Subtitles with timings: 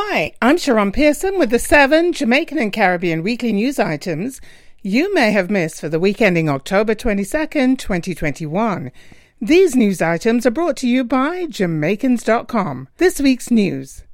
[0.00, 4.40] Hi, I'm Sharon Pearson with the seven Jamaican and Caribbean weekly news items
[4.80, 8.92] you may have missed for the week ending October 22nd, 2021.
[9.40, 12.86] These news items are brought to you by Jamaicans.com.
[12.98, 14.04] This week's news.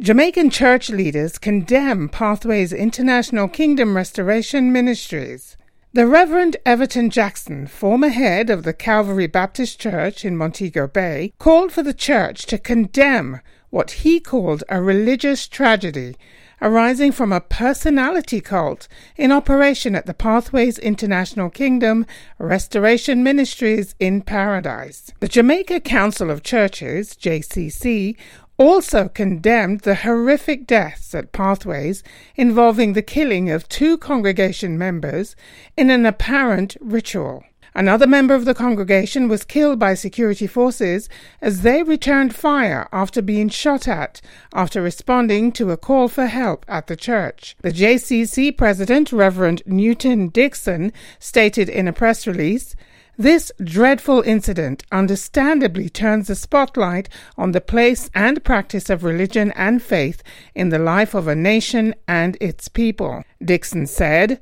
[0.00, 5.56] Jamaican church leaders condemn Pathways International Kingdom Restoration Ministries.
[5.92, 11.72] The Reverend Everton Jackson, former head of the Calvary Baptist Church in Montego Bay, called
[11.72, 13.40] for the church to condemn
[13.70, 16.16] what he called a religious tragedy
[16.62, 22.06] arising from a personality cult in operation at the Pathways International Kingdom
[22.38, 25.12] Restoration Ministries in Paradise.
[25.20, 28.16] The Jamaica Council of Churches, JCC,
[28.58, 32.02] also condemned the horrific deaths at Pathways
[32.36, 35.36] involving the killing of two congregation members
[35.76, 37.44] in an apparent ritual.
[37.76, 41.10] Another member of the congregation was killed by security forces
[41.42, 44.22] as they returned fire after being shot at
[44.54, 47.54] after responding to a call for help at the church.
[47.60, 52.74] The JCC president, Reverend Newton Dixon, stated in a press release,
[53.18, 59.82] this dreadful incident understandably turns the spotlight on the place and practice of religion and
[59.82, 60.22] faith
[60.54, 63.22] in the life of a nation and its people.
[63.44, 64.40] Dixon said,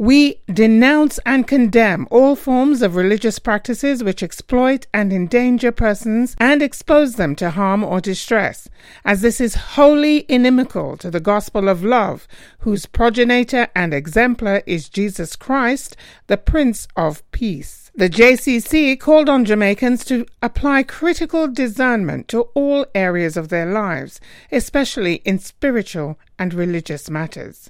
[0.00, 6.62] we denounce and condemn all forms of religious practices which exploit and endanger persons and
[6.62, 8.66] expose them to harm or distress,
[9.04, 12.26] as this is wholly inimical to the gospel of love,
[12.60, 15.98] whose progenitor and exemplar is Jesus Christ,
[16.28, 17.90] the Prince of Peace.
[17.94, 24.18] The JCC called on Jamaicans to apply critical discernment to all areas of their lives,
[24.50, 27.68] especially in spiritual and religious matters.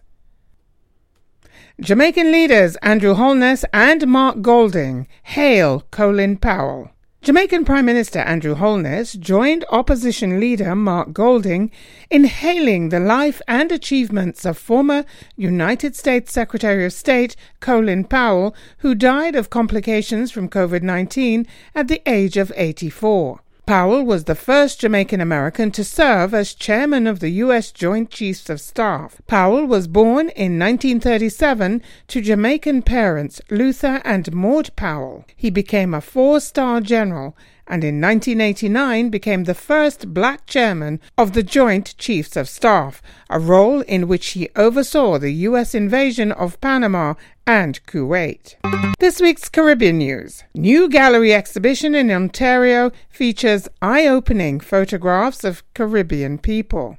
[1.80, 6.91] Jamaican leaders Andrew Holness and Mark Golding hail Colin Powell.
[7.22, 11.70] Jamaican Prime Minister Andrew Holness joined opposition leader Mark Golding
[12.08, 15.05] in hailing the life and achievements of former
[15.36, 21.88] United States Secretary of State Colin Powell, who died of complications from COVID 19 at
[21.88, 23.41] the age of 84.
[23.70, 27.70] Powell was the first Jamaican American to serve as chairman of the U.S.
[27.70, 29.22] Joint Chiefs of Staff.
[29.28, 35.25] Powell was born in 1937 to Jamaican parents Luther and Maud Powell.
[35.36, 37.36] He became a four star general
[37.70, 43.00] and in 1989 became the first black chairman of the Joint Chiefs of Staff,
[43.31, 45.72] a role in which he oversaw the U.S.
[45.72, 47.14] invasion of Panama
[47.47, 48.56] and Kuwait.
[48.98, 50.42] This week's Caribbean news.
[50.53, 56.98] New gallery exhibition in Ontario features eye opening photographs of Caribbean people.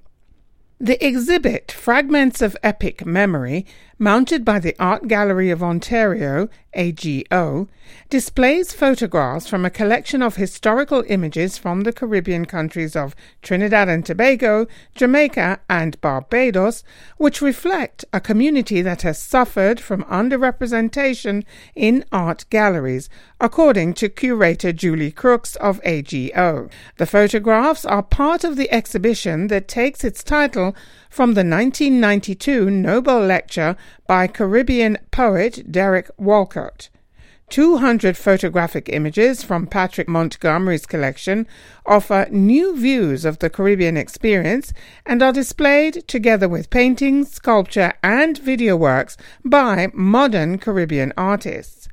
[0.79, 3.67] The exhibit, Fragments of Epic Memory,
[4.01, 7.67] mounted by the Art Gallery of Ontario, AGO,
[8.09, 14.03] displays photographs from a collection of historical images from the Caribbean countries of Trinidad and
[14.03, 16.83] Tobago, Jamaica, and Barbados,
[17.17, 21.43] which reflect a community that has suffered from underrepresentation
[21.75, 23.07] in art galleries,
[23.39, 26.69] according to curator Julie Crooks of AGO.
[26.97, 30.75] The photographs are part of the exhibition that takes its title
[31.09, 33.75] from the 1992 Nobel Lecture
[34.07, 36.89] by Caribbean poet Derek Walcott.
[37.51, 41.45] 200 photographic images from Patrick Montgomery's collection
[41.85, 44.73] offer new views of the Caribbean experience
[45.05, 51.89] and are displayed together with paintings, sculpture, and video works by modern Caribbean artists.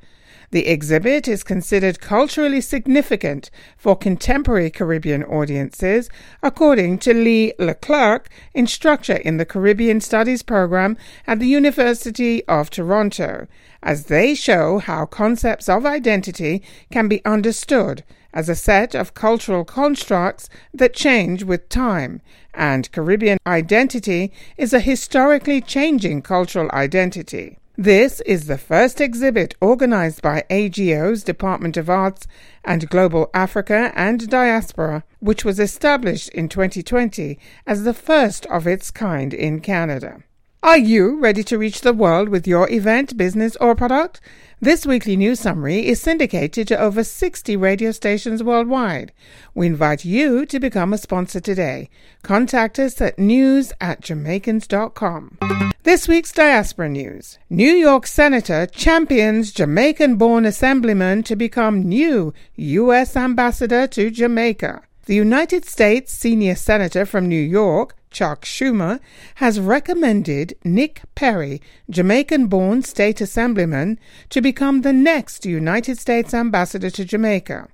[0.51, 6.09] The exhibit is considered culturally significant for contemporary Caribbean audiences,
[6.41, 13.47] according to Lee Leclerc, instructor in the Caribbean Studies program at the University of Toronto,
[13.83, 19.63] as they show how concepts of identity can be understood as a set of cultural
[19.63, 22.21] constructs that change with time,
[22.55, 27.59] and Caribbean identity is a historically changing cultural identity.
[27.79, 32.27] This is the first exhibit organized by AGO's Department of Arts
[32.65, 38.91] and Global Africa and Diaspora, which was established in 2020 as the first of its
[38.91, 40.21] kind in Canada.
[40.61, 44.19] Are you ready to reach the world with your event, business, or product?
[44.61, 49.13] This weekly news summary is syndicated to over 60 radio stations worldwide.
[49.55, 51.89] We invite you to become a sponsor today.
[52.23, 55.37] Contact us at news at jamaicans.com.
[55.83, 57.39] This week's diaspora news.
[57.49, 63.15] New York Senator champions Jamaican born assemblyman to become new U.S.
[63.15, 64.81] ambassador to Jamaica.
[65.05, 68.99] The United States senior senator from New York, Chuck Schumer,
[69.35, 76.89] has recommended Nick Perry, Jamaican born state assemblyman, to become the next United States ambassador
[76.89, 77.67] to Jamaica.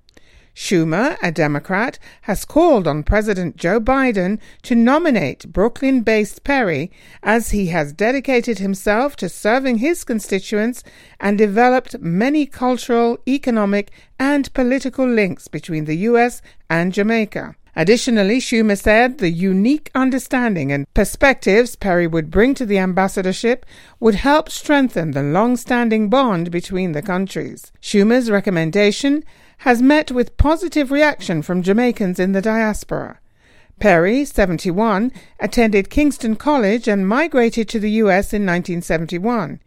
[0.55, 6.89] Schumer, a Democrat, has called on President Joe Biden to nominate Brooklyn based Perry
[7.21, 10.81] as he has dedicated himself to serving his constituents
[11.19, 16.41] and developed many cultural, economic, and political links between the U.S.
[16.69, 17.55] and Jamaica.
[17.75, 23.65] Additionally, Schumer said the unique understanding and perspectives Perry would bring to the ambassadorship
[23.99, 27.73] would help strengthen the long standing bond between the countries.
[27.81, 29.25] Schumer's recommendation
[29.59, 33.19] has met with positive reaction from Jamaicans in the diaspora.
[33.77, 35.11] Perry, 71,
[35.41, 38.33] attended Kingston College and migrated to the U.S.
[38.33, 39.59] in 1971.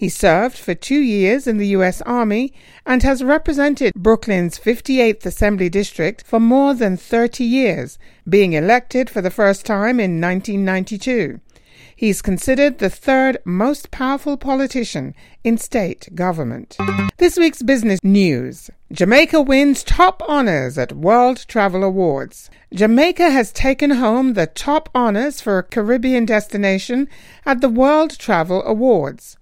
[0.00, 2.00] He served for two years in the U.S.
[2.00, 2.54] Army
[2.86, 9.20] and has represented Brooklyn's 58th Assembly District for more than 30 years, being elected for
[9.20, 11.40] the first time in 1992.
[11.94, 15.14] He's considered the third most powerful politician
[15.44, 16.78] in state government.
[17.18, 22.48] This week's business news Jamaica wins top honors at World Travel Awards.
[22.72, 27.06] Jamaica has taken home the top honors for a Caribbean destination
[27.44, 29.36] at the World Travel Awards.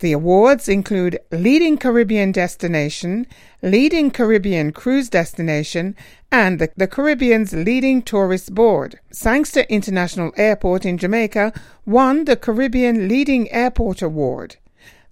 [0.00, 3.26] The awards include Leading Caribbean Destination,
[3.62, 5.94] Leading Caribbean Cruise Destination,
[6.32, 8.98] and the, the, Caribbean's Leading Tourist Board.
[9.12, 11.52] Sangster International Airport in Jamaica
[11.86, 14.56] won the Caribbean Leading Airport Award.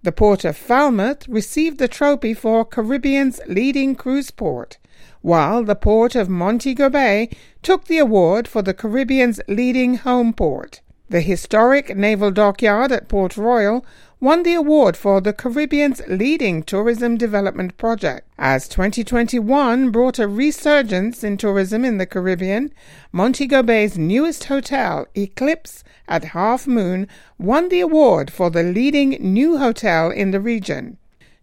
[0.02, 4.79] The Port of Falmouth received the trophy for Caribbean's Leading Cruise Port,
[5.20, 7.31] while the Port of Montego Bay
[7.62, 10.81] took the award for the Caribbean's Leading Home Port.
[11.08, 13.87] The historic naval dockyard at Port Royal
[14.22, 18.24] won the award for the Caribbean's leading tourism development project.
[18.38, 22.72] As 2021 brought a resurgence in tourism in the Caribbean,
[23.10, 29.58] Montego Bay's newest hotel, Eclipse at Half Moon, won the award for the leading new
[29.58, 30.98] hotel in the region.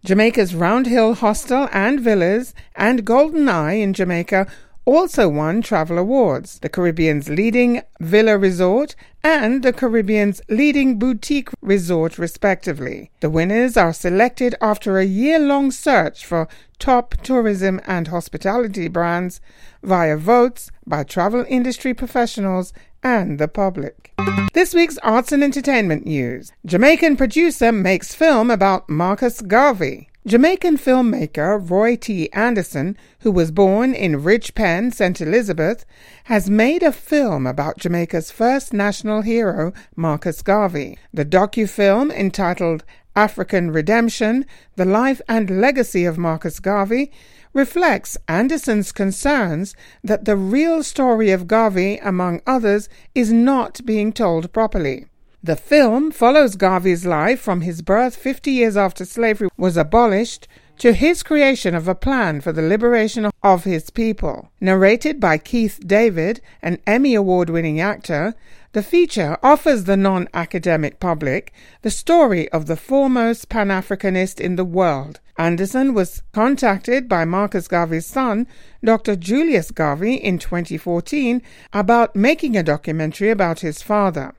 [0.06, 4.48] Jamaica's Round Hill Hostel and Villas and Golden Eye in Jamaica
[4.90, 12.18] also won travel awards, the Caribbean's leading villa resort and the Caribbean's leading boutique resort,
[12.18, 13.12] respectively.
[13.20, 16.48] The winners are selected after a year long search for
[16.80, 19.42] top tourism and hospitality brands
[19.84, 24.14] via votes by travel industry professionals and the public.
[24.54, 30.09] This week's arts and entertainment news Jamaican producer makes film about Marcus Garvey.
[30.30, 32.32] Jamaican filmmaker Roy T.
[32.34, 35.20] Anderson, who was born in Ridge Pen, St.
[35.20, 35.88] Elizabeth,
[36.26, 41.00] has made a film about Jamaica's first national hero, Marcus Garvey.
[41.12, 42.84] The docu-film entitled
[43.16, 44.46] African Redemption:
[44.76, 47.12] The Life and Legacy of Marcus Garvey
[47.54, 49.74] reflects Anderson's concerns
[50.04, 55.08] that the real story of Garvey, among others, is not being told properly.
[55.42, 60.50] The film follows Garvey's life from his birth 50 years after slavery was abolished
[60.80, 64.52] to his creation of a plan for the liberation of his people.
[64.60, 68.36] Narrated by Keith David, an Emmy Award winning actor,
[68.74, 71.54] the feature offers the non academic public
[71.84, 75.22] the story of the foremost Pan Africanist in the world.
[75.38, 78.46] Anderson was contacted by Marcus Garvey's son,
[78.84, 79.16] Dr.
[79.16, 81.42] Julius Garvey, in 2014
[81.72, 84.34] about making a documentary about his father.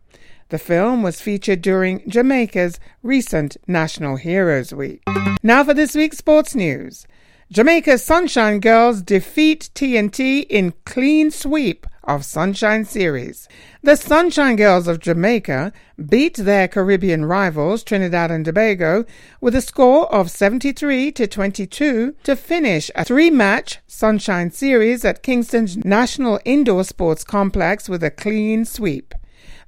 [0.50, 5.00] The film was featured during Jamaica's recent National Heroes Week.
[5.44, 7.06] Now for this week's sports news.
[7.52, 13.48] Jamaica's Sunshine Girls defeat TNT in clean sweep of Sunshine Series.
[13.84, 15.72] The Sunshine Girls of Jamaica
[16.08, 19.04] beat their Caribbean rivals Trinidad and Tobago
[19.40, 25.76] with a score of 73 to 22 to finish a three-match Sunshine Series at Kingston's
[25.76, 29.14] National Indoor Sports Complex with a clean sweep.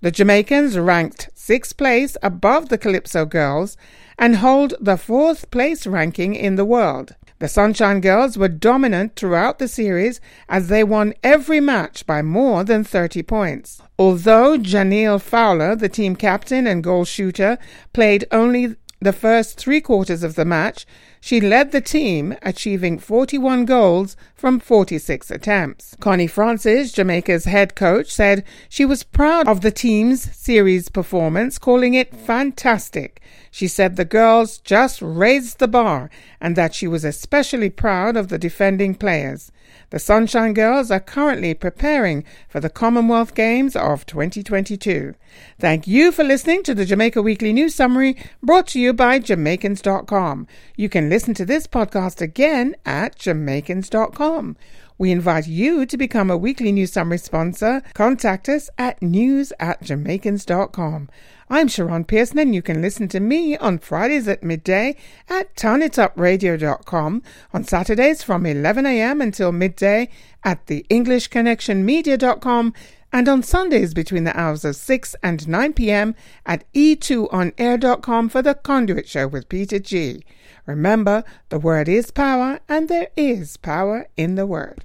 [0.02, 3.76] The Jamaicans ranked sixth place above the Calypso Girls
[4.18, 7.14] and hold the fourth place ranking in the world.
[7.38, 12.64] The Sunshine Girls were dominant throughout the series as they won every match by more
[12.64, 13.80] than 30 points.
[13.96, 17.56] Although Jhaniele Fowler, the team captain and goal shooter,
[17.92, 20.86] played only the first three quarters of the match,
[21.20, 25.96] she led the team, achieving 41 goals from 46 attempts.
[26.00, 31.94] Connie Francis, Jamaica's head coach, said she was proud of the team's series performance, calling
[31.94, 33.20] it fantastic.
[33.50, 38.28] She said the girls just raised the bar and that she was especially proud of
[38.28, 39.52] the defending players.
[39.90, 45.14] The Sunshine Girls are currently preparing for the Commonwealth Games of 2022.
[45.58, 50.46] Thank you for listening to the Jamaica Weekly News Summary brought to you by Jamaicans.com.
[50.76, 54.56] You can listen to this podcast again at Jamaicans.com.
[54.98, 57.82] We invite you to become a weekly News Summary sponsor.
[57.94, 61.08] Contact us at news at jamaicans.com.
[61.50, 64.96] I'm Sharon Pearson, and you can listen to me on Fridays at midday
[65.28, 67.22] at turnitupradio.com,
[67.52, 70.08] on Saturdays from 11am until midday
[70.44, 72.72] at the EnglishConnectionMedia.com,
[73.12, 76.14] and on Sundays between the hours of 6 and 9 pm
[76.46, 80.24] at e2onair.com for the Conduit Show with Peter G.
[80.66, 84.84] Remember, the word is power, and there is power in the word.